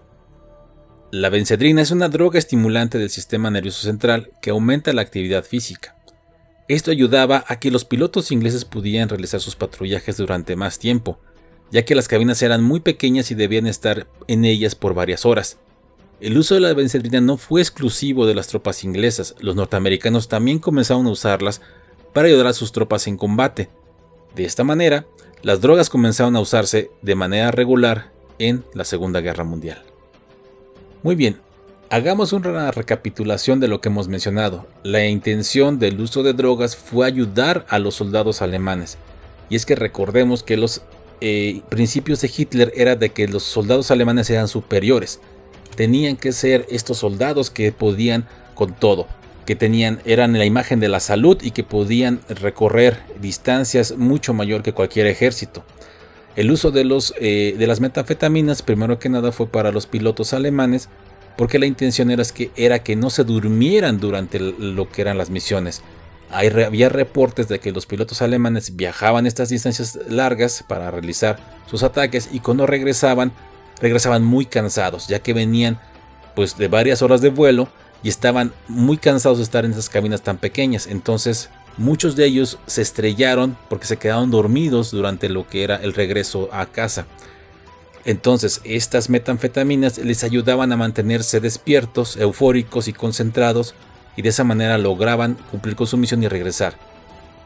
La 1.11 1.31
bencedrina 1.31 1.81
es 1.81 1.91
una 1.91 2.11
droga 2.11 2.39
estimulante 2.39 2.99
del 2.99 3.09
sistema 3.09 3.51
nervioso 3.51 3.81
central 3.81 4.31
que 4.43 4.51
aumenta 4.51 4.93
la 4.93 5.01
actividad 5.01 5.43
física. 5.43 5.97
Esto 6.69 6.91
ayudaba 6.91 7.47
a 7.49 7.59
que 7.61 7.71
los 7.71 7.87
pilotos 7.87 8.31
ingleses 8.31 8.67
pudieran 8.67 9.09
realizar 9.09 9.41
sus 9.41 9.57
patrullajes 9.57 10.19
durante 10.19 10.55
más 10.55 10.79
tiempo, 10.79 11.19
ya 11.75 11.85
que 11.85 11.97
las 11.97 12.07
cabinas 12.07 12.41
eran 12.41 12.63
muy 12.63 12.79
pequeñas 12.79 13.33
y 13.33 13.35
debían 13.35 13.67
estar 13.67 14.07
en 14.29 14.45
ellas 14.45 14.77
por 14.77 14.95
varias 14.95 15.27
horas. 15.27 15.59
El 16.21 16.39
uso 16.39 16.55
de 16.55 16.61
la 16.61 16.73
bencedrina 16.73 17.21
no 17.21 17.37
fue 17.37 17.61
exclusivo 17.61 18.27
de 18.27 18.35
las 18.37 18.47
tropas 18.47 18.85
inglesas, 18.85 19.35
los 19.41 19.57
norteamericanos 19.57 20.29
también 20.29 20.61
comenzaron 20.61 21.09
a 21.09 21.11
usarlas 21.11 21.61
para 22.13 22.29
ayudar 22.29 22.47
a 22.47 22.53
sus 22.53 22.71
tropas 22.71 23.09
en 23.09 23.17
combate. 23.17 23.71
De 24.37 24.45
esta 24.45 24.63
manera, 24.63 25.05
las 25.43 25.61
drogas 25.61 25.91
comenzaron 25.91 26.37
a 26.37 26.41
usarse 26.41 26.93
de 27.03 27.17
manera 27.17 27.51
regular 27.51 28.13
en 28.39 28.65
la 28.73 28.85
Segunda 28.85 29.21
Guerra 29.21 29.43
Mundial. 29.43 29.83
Muy 31.03 31.17
bien, 31.17 31.41
hagamos 31.91 32.33
una 32.33 32.71
recapitulación 32.71 33.59
de 33.59 33.67
lo 33.67 33.81
que 33.81 33.89
hemos 33.89 34.07
mencionado. 34.07 34.69
La 34.85 35.07
intención 35.07 35.81
del 35.81 36.01
uso 36.01 36.23
de 36.23 36.35
drogas 36.35 36.77
fue 36.77 37.05
ayudar 37.05 37.67
a 37.69 37.81
los 37.81 37.97
soldados 37.97 38.43
alemanes. 38.43 38.97
Y 39.51 39.57
es 39.57 39.67
que 39.67 39.75
recordemos 39.75 40.43
que 40.45 40.57
los 40.57 40.83
eh, 41.21 41.63
principios 41.69 42.21
de 42.21 42.31
Hitler 42.35 42.73
era 42.77 42.97
de 42.97 43.11
que 43.11 43.29
los 43.29 43.43
soldados 43.43 43.91
alemanes 43.91 44.31
eran 44.31 44.49
superiores. 44.49 45.21
tenían 45.77 46.17
que 46.17 46.33
ser 46.33 46.67
estos 46.71 46.99
soldados 46.99 47.51
que 47.51 47.73
podían 47.73 48.29
con 48.55 48.75
todo, 48.75 49.09
que 49.45 49.57
tenían 49.57 50.01
eran 50.05 50.39
la 50.39 50.45
imagen 50.45 50.79
de 50.79 50.89
la 50.89 51.01
salud 51.01 51.37
y 51.43 51.51
que 51.51 51.65
podían 51.65 52.21
recorrer 52.29 52.99
distancias 53.21 53.97
mucho 53.97 54.35
mayor 54.35 54.63
que 54.63 54.73
cualquier 54.73 55.07
ejército. 55.07 55.65
El 56.37 56.51
uso 56.51 56.71
de, 56.71 56.85
los, 56.85 57.15
eh, 57.21 57.55
de 57.59 57.67
las 57.67 57.81
metanfetaminas, 57.81 58.63
primero 58.63 58.99
que 58.99 59.09
nada, 59.09 59.33
fue 59.33 59.47
para 59.47 59.73
los 59.73 59.87
pilotos 59.87 60.33
alemanes, 60.33 60.89
porque 61.37 61.59
la 61.59 61.67
intención 61.67 62.11
era 62.11 62.25
que, 62.25 62.51
era 62.57 62.83
que 62.83 62.97
no 62.97 63.11
se 63.11 63.25
durmieran 63.25 63.99
durante 63.99 64.39
lo 64.39 64.89
que 64.91 65.03
eran 65.03 65.19
las 65.19 65.31
misiones. 65.31 65.83
Había 66.35 66.89
reportes 66.89 67.49
de 67.49 67.61
que 67.61 67.73
los 67.73 67.87
pilotos 67.87 68.23
alemanes 68.23 68.77
viajaban 68.77 69.27
estas 69.27 69.49
distancias 69.49 69.99
largas 70.09 70.65
para 70.67 70.91
realizar 70.91 71.39
sus 71.67 71.83
ataques 71.83 72.29
y 72.33 72.41
cuando 72.41 72.67
regresaban, 72.67 73.33
regresaban 73.81 74.25
muy 74.25 74.47
cansados, 74.47 75.09
ya 75.09 75.21
que 75.21 75.33
venían 75.33 75.81
pues 76.35 76.59
de 76.59 76.69
varias 76.69 77.03
horas 77.03 77.21
de 77.21 77.31
vuelo 77.31 77.69
y 78.03 78.09
estaban 78.09 78.53
muy 78.69 78.99
cansados 78.99 79.39
de 79.39 79.45
estar 79.45 79.65
en 79.65 79.73
esas 79.73 79.89
cabinas 79.89 80.23
tan 80.23 80.39
pequeñas. 80.39 80.87
Entonces 80.87 81.49
Muchos 81.77 82.15
de 82.15 82.25
ellos 82.25 82.59
se 82.67 82.83
estrellaron 82.83 83.57
porque 83.69 83.87
se 83.87 83.97
quedaron 83.97 84.31
dormidos 84.31 84.93
durante 84.93 85.29
lo 85.29 85.49
que 85.49 85.65
era 85.65 85.75
el 85.77 85.93
regreso 85.93 86.49
a 86.53 86.67
casa. 86.67 87.07
Entonces, 88.05 88.61
estas 88.65 89.11
metanfetaminas 89.11 89.99
les 89.99 90.23
ayudaban 90.23 90.71
a 90.71 90.77
mantenerse 90.77 91.41
despiertos, 91.41 92.17
eufóricos 92.17 92.87
y 92.87 92.93
concentrados, 92.93 93.75
y 94.17 94.23
de 94.23 94.29
esa 94.29 94.45
manera 94.45 94.79
lograban 94.79 95.37
cumplir 95.51 95.77
con 95.77 95.87
su 95.87 95.97
misión 95.97 96.23
y 96.23 96.29
regresar. 96.29 96.75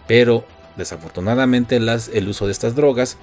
Pero, 0.07 0.45
desafortunadamente, 0.77 1.77
el 1.77 2.29
uso 2.29 2.47
de 2.47 2.53
estas 2.53 2.75
drogas 2.75 3.17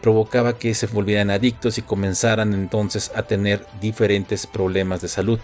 provocaba 0.00 0.58
que 0.58 0.74
se 0.74 0.86
volvieran 0.86 1.30
adictos 1.30 1.78
y 1.78 1.82
comenzaran 1.82 2.54
entonces 2.54 3.12
a 3.14 3.22
tener 3.22 3.64
diferentes 3.80 4.46
problemas 4.46 5.00
de 5.00 5.08
salud 5.08 5.38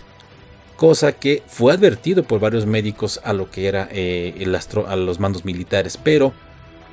cosa 0.79 1.11
que 1.11 1.43
fue 1.49 1.73
advertido 1.73 2.23
por 2.23 2.39
varios 2.39 2.65
médicos 2.65 3.21
a 3.25 3.33
lo 3.33 3.51
que 3.51 3.67
era 3.67 3.89
eh, 3.91 4.35
el 4.39 4.55
astro, 4.55 4.87
a 4.87 4.95
los 4.95 5.19
mandos 5.19 5.45
militares, 5.45 5.99
pero 6.03 6.33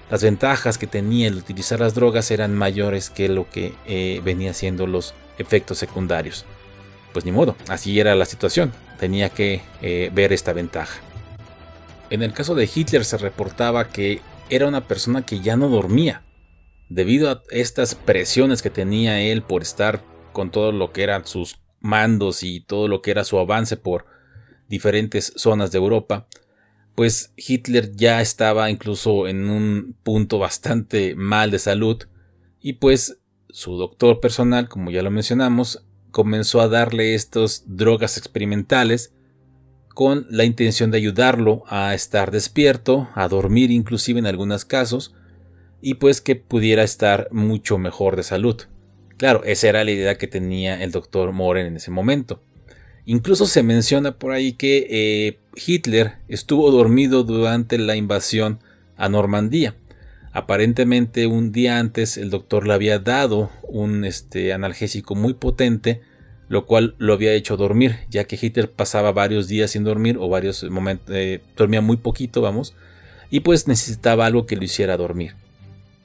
las 0.10 0.24
ventajas 0.24 0.80
que 0.80 0.88
tenía 0.88 1.28
el 1.28 1.36
utilizar 1.36 1.80
las 1.80 1.94
drogas 1.94 2.32
eran 2.32 2.56
mayores 2.56 3.12
que 3.12 3.30
lo 3.30 3.48
que 3.48 3.76
eh, 3.86 4.22
venía 4.24 4.56
siendo 4.56 4.88
los 4.88 5.14
efectos 5.38 5.78
secundarios. 5.78 6.46
Pues 7.16 7.24
ni 7.24 7.32
modo, 7.32 7.56
así 7.70 7.98
era 7.98 8.14
la 8.14 8.26
situación, 8.26 8.74
tenía 9.00 9.30
que 9.30 9.62
eh, 9.82 10.12
ver 10.14 10.34
esta 10.34 10.52
ventaja. 10.52 11.00
En 12.10 12.22
el 12.22 12.34
caso 12.34 12.56
de 12.56 12.70
Hitler 12.76 13.06
se 13.06 13.18
reportaba 13.18 13.88
que 13.88 14.20
era 14.50 14.68
una 14.68 14.86
persona 14.86 15.26
que 15.26 15.40
ya 15.40 15.56
no 15.56 15.70
dormía, 15.70 16.24
debido 16.90 17.30
a 17.32 17.42
estas 17.52 17.96
presiones 17.96 18.62
que 18.62 18.70
tenía 18.70 19.22
él 19.22 19.44
por 19.44 19.62
estar 19.62 20.02
con 20.34 20.52
todo 20.52 20.74
lo 20.74 20.92
que 20.92 21.04
eran 21.04 21.26
sus 21.26 21.62
mandos 21.80 22.44
y 22.44 22.60
todo 22.60 22.90
lo 22.90 23.02
que 23.02 23.12
era 23.12 23.24
su 23.24 23.40
avance 23.40 23.78
por 23.78 24.08
diferentes 24.68 25.32
zonas 25.38 25.72
de 25.72 25.78
Europa, 25.78 26.28
pues 26.96 27.32
Hitler 27.38 27.96
ya 27.96 28.20
estaba 28.20 28.70
incluso 28.70 29.30
en 29.30 29.50
un 29.50 29.96
punto 30.04 30.38
bastante 30.38 31.16
mal 31.16 31.50
de 31.50 31.60
salud 31.60 32.04
y 32.60 32.74
pues 32.74 33.20
su 33.48 33.78
doctor 33.78 34.20
personal, 34.20 34.68
como 34.68 34.92
ya 34.92 35.02
lo 35.02 35.12
mencionamos, 35.12 35.86
comenzó 36.16 36.62
a 36.62 36.70
darle 36.70 37.14
estas 37.14 37.66
drogas 37.68 38.18
experimentales 38.18 39.12
con 39.94 40.26
la 40.30 40.46
intención 40.46 40.90
de 40.90 40.98
ayudarlo 41.00 41.66
a 41.68 41.94
estar 41.94 42.32
despierto, 42.32 43.10
a 43.16 43.28
dormir 43.28 43.70
inclusive 43.70 44.20
en 44.20 44.26
algunos 44.26 44.64
casos, 44.64 45.14
y 45.82 45.96
pues 45.96 46.22
que 46.22 46.38
pudiera 46.38 46.84
estar 46.84 47.28
mucho 47.32 47.78
mejor 47.78 48.16
de 48.16 48.24
salud. 48.24 48.62
Claro, 49.18 49.44
esa 49.44 49.68
era 49.68 49.84
la 49.84 49.92
idea 49.92 50.18
que 50.18 50.28
tenía 50.28 50.82
el 50.82 50.92
doctor 50.94 51.34
Moren 51.34 51.66
en 51.66 51.76
ese 51.76 51.92
momento. 51.92 52.42
Incluso 53.04 53.46
se 53.46 53.62
menciona 53.62 54.18
por 54.18 54.32
ahí 54.32 54.54
que 54.54 54.88
eh, 54.90 55.40
Hitler 55.68 56.14
estuvo 56.30 56.72
dormido 56.72 57.26
durante 57.26 57.78
la 57.78 57.98
invasión 57.98 58.60
a 58.96 59.10
Normandía. 59.10 59.76
Aparentemente 60.36 61.28
un 61.28 61.54
día 61.54 61.80
antes 61.80 62.18
el 62.18 62.30
doctor 62.30 62.68
le 62.68 62.74
había 62.74 63.00
dado 63.00 63.50
un 63.70 64.04
este, 64.04 64.52
analgésico 64.52 65.16
muy 65.16 65.34
potente, 65.34 66.02
lo 66.50 66.66
cual 66.66 66.94
lo 66.98 67.14
había 67.14 67.32
hecho 67.32 67.56
dormir, 67.56 68.00
ya 68.10 68.26
que 68.26 68.38
Hitler 68.40 68.70
pasaba 68.70 69.14
varios 69.14 69.48
días 69.48 69.72
sin 69.72 69.86
dormir 69.86 70.18
o 70.20 70.28
varios 70.28 70.62
momentos, 70.66 71.16
eh, 71.16 71.40
dormía 71.56 71.80
muy 71.80 71.96
poquito, 71.96 72.42
vamos, 72.42 72.76
y 73.32 73.40
pues 73.40 73.70
necesitaba 73.70 74.26
algo 74.26 74.46
que 74.46 74.58
lo 74.58 74.66
hiciera 74.66 74.98
dormir. 74.98 75.36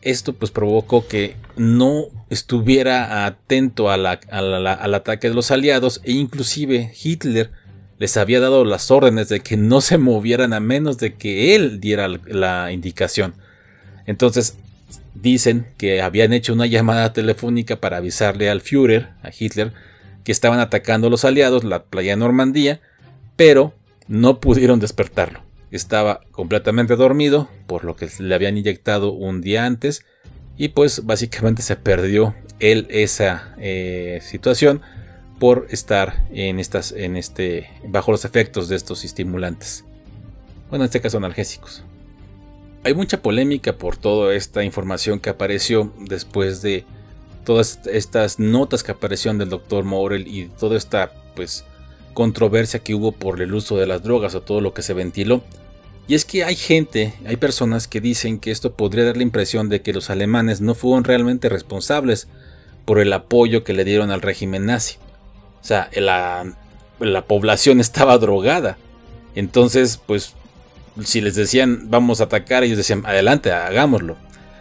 Esto 0.00 0.32
pues 0.32 0.52
provocó 0.52 1.08
que 1.08 1.34
no 1.56 2.04
estuviera 2.30 3.26
atento 3.26 3.90
al 3.90 4.06
ataque 4.06 5.28
de 5.28 5.34
los 5.34 5.50
aliados 5.50 6.00
e 6.04 6.12
inclusive 6.12 6.92
Hitler 7.02 7.50
les 7.99 8.16
había 8.16 8.38
dado 8.38 8.64
las 8.64 8.92
órdenes 8.92 9.28
de 9.28 9.40
que 9.40 9.56
no 9.56 9.80
se 9.80 9.99
movieran 9.99 10.52
a 10.52 10.60
menos 10.60 10.99
de 10.99 11.14
que 11.14 11.56
él 11.56 11.80
diera 11.80 12.06
la 12.06 12.70
indicación. 12.70 13.34
Entonces 14.11 14.57
dicen 15.14 15.69
que 15.79 16.02
habían 16.02 16.33
hecho 16.33 16.52
una 16.52 16.67
llamada 16.67 17.12
telefónica 17.12 17.81
para 17.81 17.99
avisarle 17.99 18.50
al 18.50 18.61
Führer, 18.61 19.11
a 19.23 19.31
Hitler, 19.37 19.73
que 20.25 20.33
estaban 20.33 20.61
atacando 20.61 21.07
a 21.07 21.11
los 21.11 21.25
aliados, 21.25 21.64
la 21.64 21.85
playa 21.85 22.12
de 22.12 22.17
Normandía, 22.19 22.81
pero 23.37 23.75
no 24.09 24.40
pudieron 24.40 24.81
despertarlo 24.81 25.43
estaba 25.71 26.21
completamente 26.33 26.97
dormido, 26.97 27.49
por 27.67 27.85
lo 27.85 27.97
que 27.97 28.09
le 28.19 28.35
habían 28.35 28.59
inyectado 28.59 29.12
un 29.12 29.40
día 29.40 29.67
antes, 29.67 30.05
y 30.57 30.69
pues 30.69 31.07
básicamente 31.07 31.62
se 31.62 31.76
perdió 31.76 32.35
él 32.59 32.87
esa 32.90 33.55
eh, 33.59 34.21
situación 34.23 34.83
por 35.38 35.67
estar 35.71 36.26
en 36.33 36.61
estas, 36.61 36.93
en 36.93 37.17
este, 37.17 37.71
bajo 37.87 38.11
los 38.11 38.25
efectos 38.25 38.69
de 38.69 38.76
estos 38.76 39.05
estimulantes. 39.05 39.85
Bueno, 40.69 40.85
en 40.85 40.88
este 40.88 41.00
caso 41.00 41.17
analgésicos. 41.17 41.83
Hay 42.82 42.94
mucha 42.94 43.20
polémica 43.20 43.75
por 43.76 43.96
toda 43.96 44.34
esta 44.34 44.64
información 44.64 45.20
que 45.20 45.30
apareció 45.30 45.92
después 45.99 46.62
de 46.62 46.84
todas 47.44 47.80
estas 47.87 48.38
notas 48.38 48.82
que 48.82 48.92
aparecieron 48.92 49.38
del 49.38 49.50
doctor 49.50 49.84
Morel 49.84 50.26
y 50.26 50.46
toda 50.58 50.76
esta 50.76 51.12
pues 51.34 51.64
controversia 52.14 52.80
que 52.80 52.94
hubo 52.94 53.12
por 53.12 53.40
el 53.40 53.54
uso 53.54 53.76
de 53.76 53.87
las 53.87 54.02
drogas 54.02 54.34
o 54.34 54.42
todo 54.42 54.60
lo 54.60 54.72
que 54.75 54.82
se 54.82 54.94
ventiló. 54.94 55.42
Y 56.08 56.14
es 56.14 56.25
que 56.25 56.44
hay 56.44 56.56
gente, 56.56 57.14
hay 57.26 57.37
personas 57.37 57.87
que 57.87 58.00
dicen 58.00 58.40
que 58.40 58.50
esto 58.50 58.72
podría 58.72 59.04
dar 59.04 59.16
la 59.16 59.22
impresión 59.22 59.68
de 59.68 59.80
que 59.82 59.92
los 59.92 60.10
alemanes 60.10 60.60
no 60.60 60.75
fueron 60.75 61.04
realmente 61.04 61.49
responsables 61.49 62.28
por 62.84 62.99
el 62.99 63.12
apoyo 63.12 63.62
que 63.62 63.75
le 63.75 63.84
dieron 63.84 64.10
al 64.10 64.22
régimen 64.22 64.66
nazi. 64.66 64.96
O 65.60 65.64
sea, 65.64 65.90
la, 65.94 66.52
la 66.99 67.25
población 67.26 67.78
estaba 67.80 68.18
drogada. 68.18 68.76
Entonces, 69.34 70.00
pues, 70.04 70.34
si 71.04 71.21
les 71.21 71.35
decían 71.35 71.90
vamos 71.90 72.21
a 72.21 72.25
atacar, 72.25 72.64
ellos 72.64 72.76
decían 72.76 73.02
adelante, 73.07 73.52
hagámoslo. 73.52 74.16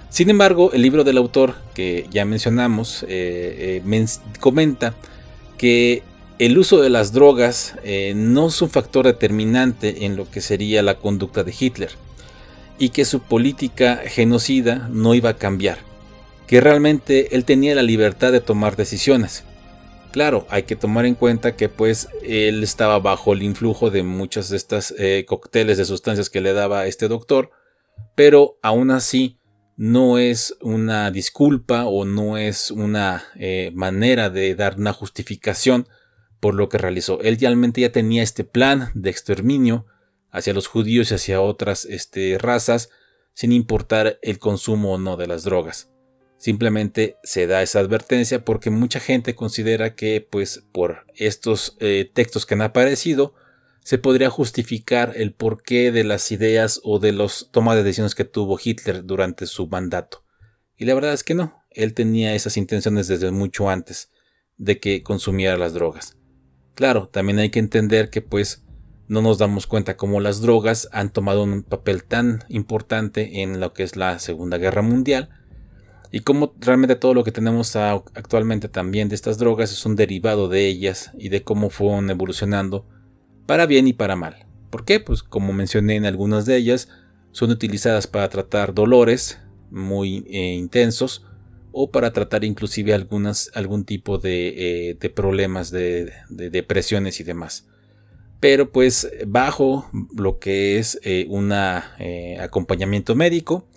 Sin 0.10 0.30
embargo, 0.30 0.72
el 0.74 0.82
libro 0.82 1.04
del 1.04 1.18
autor 1.18 1.56
que 1.76 2.08
ya 2.10 2.26
mencionamos 2.26 3.04
eh, 3.08 3.82
eh, 3.86 4.06
comenta 4.40 4.96
que 5.58 6.02
el 6.40 6.58
uso 6.58 6.82
de 6.82 6.90
las 6.90 7.12
drogas 7.12 7.76
eh, 7.84 8.14
no 8.16 8.48
es 8.48 8.62
un 8.62 8.70
factor 8.70 9.06
determinante 9.06 10.06
en 10.06 10.16
lo 10.16 10.30
que 10.30 10.42
sería 10.42 10.82
la 10.82 10.96
conducta 10.96 11.44
de 11.44 11.54
Hitler 11.58 11.92
y 12.80 12.90
que 12.90 13.06
su 13.06 13.20
política 13.20 14.02
genocida 14.06 14.88
no 14.90 15.14
iba 15.14 15.32
a 15.32 15.38
cambiar, 15.38 15.80
que 16.48 16.62
realmente 16.62 17.36
él 17.36 17.44
tenía 17.44 17.76
la 17.76 17.84
libertad 17.84 18.32
de 18.32 18.40
tomar 18.40 18.78
decisiones. 18.78 19.44
Claro, 20.12 20.48
hay 20.50 20.64
que 20.64 20.76
tomar 20.76 21.06
en 21.06 21.14
cuenta 21.14 21.56
que 21.56 21.70
pues 21.70 22.10
él 22.24 22.64
estaba 22.64 22.98
bajo 23.00 23.34
el 23.34 23.44
influjo 23.44 23.92
de 23.92 24.02
muchas 24.02 24.50
de 24.50 24.58
estas 24.58 24.94
eh, 24.98 25.24
cócteles 25.28 25.78
de 25.78 25.86
sustancias 25.86 26.32
que 26.32 26.42
le 26.42 26.54
daba 26.54 26.88
este 26.88 27.08
doctor, 27.08 27.52
pero 28.16 28.58
aún 28.64 28.90
así 28.90 29.38
no 29.78 30.18
es 30.18 30.58
una 30.62 31.12
disculpa 31.12 31.86
o 31.86 32.06
no 32.06 32.38
es 32.38 32.72
una 32.72 33.24
eh, 33.36 33.72
manera 33.76 34.32
de 34.32 34.56
dar 34.56 34.78
una 34.78 34.94
justificación 34.94 35.88
por 36.40 36.56
lo 36.56 36.70
que 36.70 36.80
realizó. 36.80 37.22
Él 37.22 37.38
realmente 37.40 37.82
ya 37.82 37.92
tenía 37.92 38.24
este 38.24 38.44
plan 38.44 38.90
de 38.96 39.12
exterminio 39.12 39.86
hacia 40.32 40.54
los 40.54 40.68
judíos 40.68 41.12
y 41.12 41.16
hacia 41.16 41.40
otras 41.40 41.86
este, 41.86 42.38
razas, 42.40 42.90
sin 43.34 43.52
importar 43.52 44.20
el 44.22 44.40
consumo 44.40 44.94
o 44.94 44.98
no 44.98 45.18
de 45.18 45.28
las 45.28 45.44
drogas. 45.44 45.92
Simplemente 46.40 47.18
se 47.22 47.48
da 47.48 47.62
esa 47.62 47.80
advertencia 47.80 48.46
porque 48.46 48.70
mucha 48.70 49.02
gente 49.02 49.36
considera 49.36 49.94
que, 49.94 50.26
pues, 50.28 50.64
por 50.72 51.06
estos 51.16 51.76
eh, 51.82 52.10
textos 52.14 52.46
que 52.46 52.54
han 52.54 52.62
aparecido, 52.62 53.36
se 53.84 53.98
podría 53.98 54.30
justificar 54.30 55.12
el 55.18 55.34
porqué 55.34 55.92
de 55.92 56.06
las 56.06 56.32
ideas 56.32 56.80
o 56.86 57.00
de 57.00 57.12
los 57.12 57.50
tomas 57.52 57.76
de 57.76 57.84
decisiones 57.84 58.16
que 58.16 58.24
tuvo 58.24 58.58
Hitler 58.64 59.04
durante 59.04 59.48
su 59.48 59.68
mandato. 59.68 60.24
Y 60.78 60.86
la 60.86 60.94
verdad 60.94 61.12
es 61.12 61.26
que 61.26 61.34
no, 61.34 61.66
él 61.72 61.94
tenía 61.94 62.34
esas 62.34 62.56
intenciones 62.56 63.10
desde 63.10 63.32
mucho 63.32 63.70
antes 63.70 64.10
de 64.56 64.80
que 64.80 65.04
consumiera 65.04 65.58
las 65.58 65.74
drogas. 65.74 66.18
Claro, 66.74 67.10
también 67.10 67.40
hay 67.40 67.50
que 67.50 67.60
entender 67.60 68.10
que 68.10 68.22
pues 68.22 68.64
no 69.10 69.22
nos 69.22 69.40
damos 69.40 69.68
cuenta 69.68 69.98
cómo 69.98 70.22
las 70.22 70.40
drogas 70.40 70.88
han 70.94 71.12
tomado 71.12 71.44
un 71.44 71.64
papel 71.64 72.06
tan 72.06 72.46
importante 72.48 73.42
en 73.42 73.60
lo 73.60 73.74
que 73.74 73.84
es 73.84 73.98
la 73.98 74.20
Segunda 74.20 74.58
Guerra 74.58 74.84
Mundial 74.84 75.30
y 76.12 76.22
cómo 76.22 76.54
realmente 76.60 76.96
todo 76.96 77.14
lo 77.14 77.24
que 77.24 77.32
tenemos 77.32 77.76
actualmente 77.76 78.68
también 78.68 79.10
de 79.10 79.16
estas 79.16 79.38
drogas 79.38 79.72
es 79.72 79.86
un 79.86 79.96
derivado 79.96 80.50
de 80.50 80.68
ellas 80.68 81.12
y 81.18 81.30
de 81.30 81.44
cómo 81.44 81.70
fueron 81.70 82.10
evolucionando 82.10 82.86
para 83.46 83.66
bien 83.66 83.88
y 83.88 83.94
para 83.94 84.16
mal. 84.16 84.46
¿Por 84.70 84.86
qué? 84.86 85.00
Pues 85.00 85.24
como 85.24 85.54
mencioné 85.54 85.96
en 85.96 86.06
algunas 86.06 86.46
de 86.46 86.58
ellas, 86.58 86.90
son 87.32 87.52
utilizadas 87.52 88.08
para 88.08 88.30
tratar 88.30 88.74
dolores 88.74 89.40
muy 89.70 90.26
eh, 90.28 90.54
intensos 90.54 91.26
o 91.72 91.92
para 91.92 92.12
tratar 92.12 92.44
inclusive 92.44 92.94
algunas, 92.94 93.52
algún 93.54 93.86
tipo 93.86 94.18
de, 94.18 94.92
eh, 94.92 95.10
problemas 95.10 95.70
de, 95.70 96.12
depresiones 96.30 97.20
y 97.20 97.24
demás. 97.24 97.68
Pero 98.40 98.72
pues 98.72 99.12
bajo 99.28 99.90
lo 100.16 100.40
que 100.40 100.80
es 100.80 101.00
eh, 101.04 101.28
un 101.30 101.52
acompañamiento 101.52 103.14
médico 103.14 103.68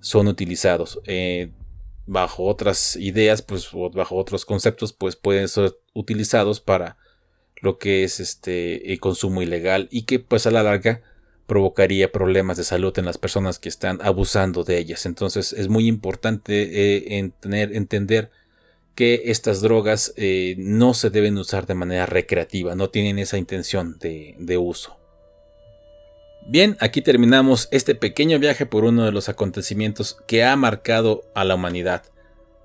son 0.00 0.28
utilizados 0.28 1.00
bajo 2.10 2.42
otras 2.44 2.96
ideas, 2.96 3.40
pues 3.40 3.68
bajo 3.94 4.16
otros 4.16 4.44
conceptos, 4.44 4.92
pues 4.92 5.14
pueden 5.14 5.48
ser 5.48 5.78
utilizados 5.94 6.60
para 6.60 6.96
lo 7.62 7.78
que 7.78 8.02
es 8.02 8.18
este 8.18 8.98
consumo 8.98 9.42
ilegal 9.42 9.86
y 9.92 10.02
que 10.02 10.18
pues 10.18 10.44
a 10.48 10.50
la 10.50 10.64
larga 10.64 11.02
provocaría 11.46 12.10
problemas 12.10 12.56
de 12.56 12.64
salud 12.64 12.98
en 12.98 13.04
las 13.04 13.16
personas 13.16 13.60
que 13.60 13.68
están 13.68 14.00
abusando 14.02 14.64
de 14.64 14.78
ellas. 14.78 15.06
Entonces 15.06 15.52
es 15.52 15.68
muy 15.68 15.86
importante 15.86 16.62
eh, 16.62 17.32
entender 17.42 18.30
que 18.96 19.22
estas 19.26 19.60
drogas 19.60 20.12
eh, 20.16 20.56
no 20.58 20.94
se 20.94 21.10
deben 21.10 21.38
usar 21.38 21.66
de 21.66 21.74
manera 21.74 22.06
recreativa, 22.06 22.74
no 22.74 22.90
tienen 22.90 23.20
esa 23.20 23.38
intención 23.38 23.98
de 24.00 24.58
uso. 24.58 24.99
Bien, 26.46 26.76
aquí 26.80 27.00
terminamos 27.02 27.68
este 27.70 27.94
pequeño 27.94 28.38
viaje 28.38 28.66
por 28.66 28.84
uno 28.84 29.04
de 29.04 29.12
los 29.12 29.28
acontecimientos 29.28 30.18
que 30.26 30.42
ha 30.42 30.56
marcado 30.56 31.22
a 31.34 31.44
la 31.44 31.54
humanidad. 31.54 32.02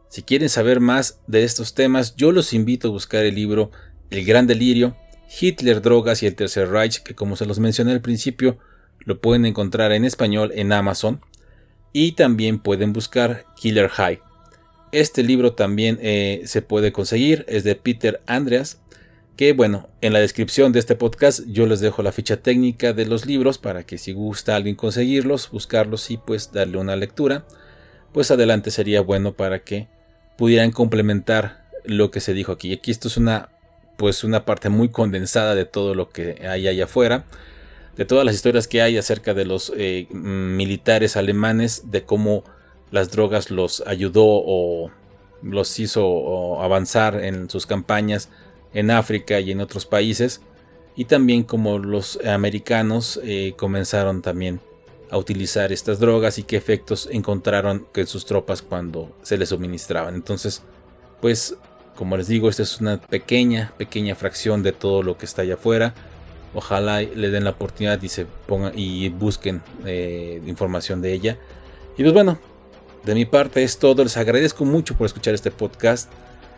Si 0.09 0.23
quieren 0.23 0.49
saber 0.49 0.79
más 0.79 1.19
de 1.27 1.43
estos 1.43 1.73
temas, 1.73 2.15
yo 2.15 2.31
los 2.31 2.53
invito 2.53 2.87
a 2.87 2.91
buscar 2.91 3.25
el 3.25 3.35
libro 3.35 3.71
El 4.09 4.25
Gran 4.25 4.47
Delirio, 4.47 4.95
Hitler, 5.39 5.81
Drogas 5.81 6.23
y 6.23 6.25
el 6.25 6.35
Tercer 6.35 6.69
Reich, 6.69 7.03
que 7.03 7.15
como 7.15 7.35
se 7.35 7.45
los 7.45 7.59
mencioné 7.59 7.91
al 7.91 8.01
principio, 8.01 8.57
lo 8.99 9.19
pueden 9.19 9.45
encontrar 9.45 9.91
en 9.91 10.05
español 10.05 10.51
en 10.55 10.71
Amazon. 10.71 11.21
Y 11.91 12.13
también 12.13 12.59
pueden 12.59 12.91
buscar 12.93 13.45
Killer 13.55 13.89
High. 13.89 14.19
Este 14.91 15.23
libro 15.23 15.53
también 15.53 15.99
eh, 16.01 16.41
se 16.45 16.61
puede 16.61 16.91
conseguir, 16.91 17.45
es 17.47 17.63
de 17.63 17.75
Peter 17.75 18.21
Andreas 18.25 18.79
que 19.35 19.53
bueno, 19.53 19.89
en 20.01 20.13
la 20.13 20.19
descripción 20.19 20.71
de 20.71 20.79
este 20.79 20.95
podcast 20.95 21.41
yo 21.47 21.65
les 21.65 21.79
dejo 21.81 22.01
la 22.03 22.11
ficha 22.11 22.37
técnica 22.37 22.93
de 22.93 23.05
los 23.05 23.25
libros 23.25 23.57
para 23.57 23.83
que 23.83 23.97
si 23.97 24.13
gusta 24.13 24.55
alguien 24.55 24.75
conseguirlos, 24.75 25.49
buscarlos 25.51 26.09
y 26.09 26.17
pues 26.17 26.51
darle 26.53 26.77
una 26.77 26.95
lectura, 26.95 27.45
pues 28.13 28.31
adelante 28.31 28.71
sería 28.71 29.01
bueno 29.01 29.33
para 29.33 29.59
que 29.59 29.87
pudieran 30.37 30.71
complementar 30.71 31.65
lo 31.83 32.11
que 32.11 32.21
se 32.21 32.33
dijo 32.33 32.53
aquí. 32.53 32.73
Aquí 32.73 32.91
esto 32.91 33.07
es 33.07 33.17
una 33.17 33.49
pues 33.97 34.23
una 34.23 34.45
parte 34.45 34.69
muy 34.69 34.89
condensada 34.89 35.55
de 35.55 35.65
todo 35.65 35.95
lo 35.95 36.09
que 36.09 36.45
hay 36.47 36.67
allá 36.67 36.85
afuera, 36.85 37.25
de 37.95 38.05
todas 38.05 38.25
las 38.25 38.35
historias 38.35 38.67
que 38.67 38.81
hay 38.81 38.97
acerca 38.97 39.33
de 39.33 39.45
los 39.45 39.71
eh, 39.77 40.07
militares 40.11 41.15
alemanes, 41.15 41.91
de 41.91 42.03
cómo 42.03 42.43
las 42.91 43.11
drogas 43.11 43.51
los 43.51 43.83
ayudó 43.87 44.25
o 44.25 44.91
los 45.41 45.79
hizo 45.79 46.61
avanzar 46.61 47.23
en 47.23 47.49
sus 47.49 47.65
campañas 47.65 48.29
en 48.75 48.91
África 48.91 49.39
y 49.39 49.51
en 49.51 49.61
otros 49.61 49.87
países, 49.87 50.41
y 50.95 51.05
también 51.05 51.43
como 51.43 51.79
los 51.79 52.19
americanos 52.25 53.19
eh, 53.23 53.53
comenzaron 53.57 54.21
también 54.21 54.59
a 55.09 55.17
utilizar 55.17 55.71
estas 55.71 55.99
drogas 55.99 56.37
y 56.37 56.43
qué 56.43 56.57
efectos 56.57 57.07
encontraron 57.11 57.87
con 57.93 58.05
sus 58.05 58.25
tropas 58.25 58.61
cuando 58.61 59.15
se 59.21 59.37
les 59.37 59.49
suministraban. 59.49 60.15
Entonces, 60.15 60.61
pues, 61.21 61.55
como 61.95 62.17
les 62.17 62.27
digo, 62.27 62.49
esta 62.49 62.63
es 62.63 62.81
una 62.81 62.99
pequeña, 62.99 63.73
pequeña 63.77 64.15
fracción 64.15 64.61
de 64.61 64.73
todo 64.73 65.03
lo 65.03 65.17
que 65.17 65.25
está 65.25 65.43
allá 65.43 65.55
afuera. 65.55 65.93
Ojalá 66.53 67.01
le 67.01 67.29
den 67.29 67.43
la 67.43 67.51
oportunidad 67.51 68.01
y 68.01 68.09
se 68.09 68.25
pongan 68.25 68.73
y 68.75 69.09
busquen 69.09 69.61
eh, 69.85 70.41
información 70.45 71.01
de 71.01 71.13
ella. 71.13 71.37
Y 71.97 72.01
pues 72.01 72.13
bueno, 72.13 72.39
de 73.03 73.15
mi 73.15 73.25
parte 73.25 73.63
es 73.63 73.77
todo. 73.77 74.03
Les 74.03 74.17
agradezco 74.17 74.65
mucho 74.65 74.95
por 74.95 75.05
escuchar 75.05 75.33
este 75.33 75.51
podcast 75.51 76.11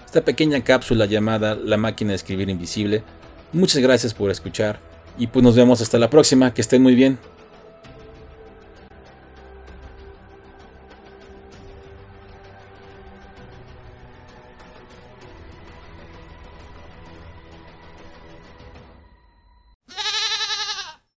esta 0.07 0.21
pequeña 0.21 0.63
cápsula 0.63 1.05
llamada 1.05 1.53
La 1.53 1.75
máquina 1.75 2.11
de 2.11 2.15
escribir 2.15 2.49
invisible. 2.49 3.03
Muchas 3.51 3.81
gracias 3.81 4.13
por 4.13 4.31
escuchar 4.31 4.79
y 5.17 5.27
pues 5.27 5.43
nos 5.43 5.57
vemos 5.57 5.81
hasta 5.81 5.99
la 5.99 6.09
próxima, 6.09 6.53
que 6.53 6.61
estén 6.61 6.81
muy 6.81 6.95
bien. 6.95 7.19